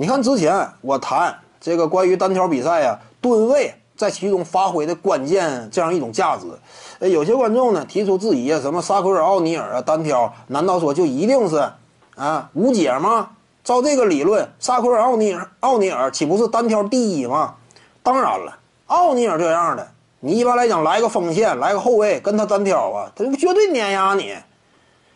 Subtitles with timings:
[0.00, 6.46] 你看之前我谈这个关于单挑比赛呀，吨位在其中发挥的关键这样一种价值，
[7.00, 11.70] 呃，有些观众呢提出质疑啊，什么萨奎尔、奥尼尔啊单挑，难道说就一定是
[12.16, 13.28] 啊无解吗？
[13.62, 17.56] 照这个理论，萨奎尔、奥尼尔、奥尼尔岂不是单挑第一吗？
[18.02, 18.56] 当然了，
[18.86, 19.86] 奥尼尔这样的，
[20.20, 24.34] 你一般来讲来个锋线，来个后卫跟他单挑啊，他绝对碾压你。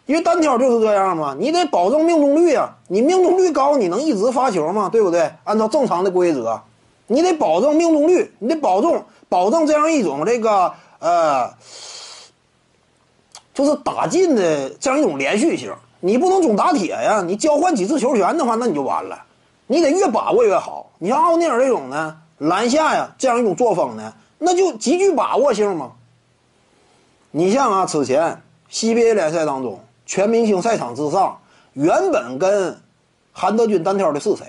[0.07, 2.77] 因为单挑就是这样嘛，你得保证命中率啊！
[2.89, 4.91] 你命中率高，你能一直发球吗？
[4.93, 5.33] 对不对？
[5.45, 6.61] 按照正常的规则，
[7.07, 11.51] 你得保证命中率，你得保证保证这样一种这个呃，
[13.55, 15.73] 就是打进的这样一种连续性。
[16.01, 17.23] 你不能总打铁呀！
[17.27, 19.25] 你交换几次球权的话，那你就完了。
[19.67, 20.91] 你得越把握越好。
[20.99, 25.93] 你像奥尼尔这种呢，篮下呀这样一种作风呢，那就极具把握性嘛。
[27.31, 29.81] 你像啊，此前 CBA 联赛当中。
[30.07, 31.39] 全明星赛场之上，
[31.73, 32.81] 原本跟
[33.33, 34.45] 韩德君单挑的是谁？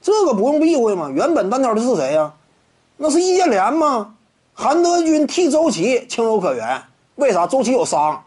[0.00, 1.10] 这个不用避讳吗？
[1.10, 2.32] 原本单挑的是谁呀？
[2.96, 4.14] 那是易建联吗？
[4.54, 6.82] 韩德君替周琦情有可原，
[7.16, 7.46] 为啥？
[7.46, 8.22] 周琦有伤。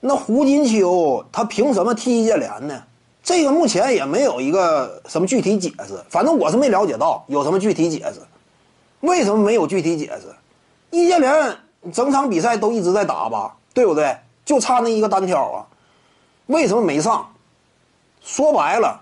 [0.00, 2.82] 那胡金秋他凭什么替易建联呢？
[3.22, 8.20] 这个目前也没有一个什么具体解释，反正我是没了解到有什么具体解释。
[9.00, 10.34] 为什么没有具体解释？
[10.90, 11.56] 易建联
[11.92, 14.16] 整场比赛都一直在打吧，对不对？
[14.48, 15.66] 就差那一个单挑啊，
[16.46, 17.28] 为什么没上？
[18.22, 18.98] 说白了，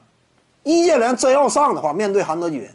[0.65, 2.69] 易建联真要上的话，面对韩德君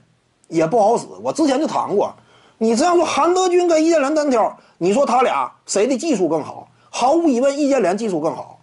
[0.48, 1.06] 也不好使。
[1.22, 2.16] 我之前就谈过，
[2.58, 6.70] 你这样说，韩德君跟易建联单挑，你说他俩谁的技术更好？
[6.90, 8.58] 毫无疑问，易建联技术更好。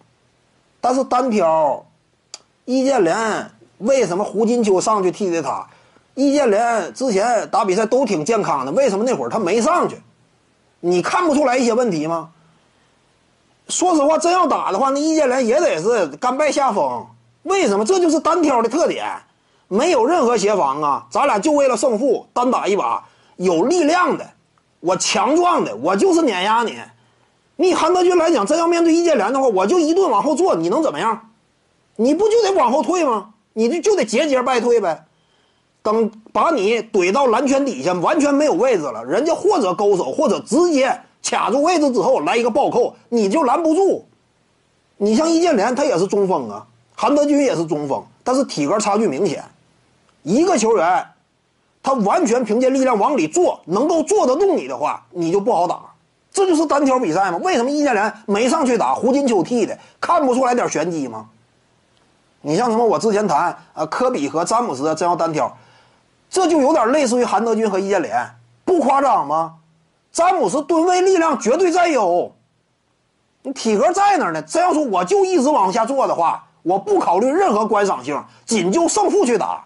[0.81, 1.85] 但是单挑，
[2.65, 5.67] 易建联为什么胡金秋上去替的他？
[6.15, 10.01] 易建联之前打比赛都挺健康的，为什么那会儿他没上去？
[10.81, 12.31] 你看不出来一些问题吗？
[13.69, 17.07] 说实话，真要打的话，那易建联也得是甘拜下风。
[17.43, 17.85] 为什么？
[17.85, 19.07] 这就是单挑的特点，
[19.69, 21.07] 没有任何协防啊！
[21.11, 23.05] 咱俩就为了胜负单打一把，
[23.37, 24.29] 有力量的，
[24.81, 26.77] 我强壮的，我就是碾压你。
[27.57, 31.31] 你韩德君来讲，真要面对易建联的话，我就一顿往后坐，你能怎么样？
[31.97, 33.31] 你不就得往后退吗？
[33.53, 35.05] 你就就得节节败退呗。
[35.83, 41.01] 等把你怼到篮圈底下，完全没有位置了，人家或者勾手，或者直接。
[41.23, 44.07] 卡住位置之后来一个暴扣，你就拦不住。
[44.97, 49.45] 你像易建联，他也是中锋啊，韩德君也是中锋，但是体格差距明显。
[50.23, 51.07] 一个球员，
[51.83, 55.81] 他完全凭借力量往里坐，能够坐得动你的话，你就不好打。
[56.33, 57.39] 这就是单挑比赛吗？
[57.43, 58.95] 为什么易建联没上去打？
[58.95, 61.27] 胡金秋替的，看不出来点玄机吗？
[62.41, 62.85] 你像什么？
[62.85, 65.57] 我之前谈啊，科比和詹姆斯真要单挑，
[66.29, 68.25] 这就有点类似于韩德君和易建联，
[68.65, 69.55] 不夸张吗？
[70.19, 72.35] 詹姆斯吨位力量绝对占优，
[73.41, 74.43] 你体格在那儿呢。
[74.43, 79.65] 真要说我就一直往下做的话，我不考虑任何观赏性，仅就胜负去打，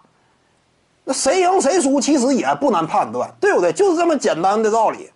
[1.05, 3.73] 那谁赢谁输其实也不难判断，对不对？
[3.73, 5.09] 就是这么简单的道理。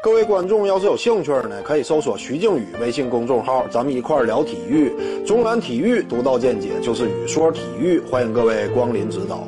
[0.00, 5.24] 各位观众要是有兴趣呢，可以搜索徐静宇微信公众号，咱们一块聊体育。
[5.26, 9.40] 中南体育独到见解就是语说体育，欢迎各位光临指导。